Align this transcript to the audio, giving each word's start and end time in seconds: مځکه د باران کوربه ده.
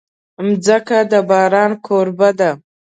مځکه 0.45 0.97
د 1.11 1.13
باران 1.29 1.71
کوربه 1.85 2.29
ده. 2.39 2.51